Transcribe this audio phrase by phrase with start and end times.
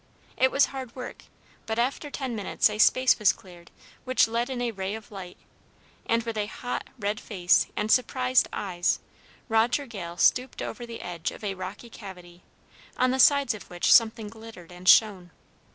[0.35, 1.25] It was hard work,
[1.67, 3.69] but after ten minutes a space was cleared
[4.03, 5.37] which let in a ray of light,
[6.07, 8.97] and, with a hot, red face and surprised eyes,
[9.47, 12.41] Roger Gale stooped over the edge of a rocky cavity,
[12.97, 15.29] on the sides of which something glittered and shone.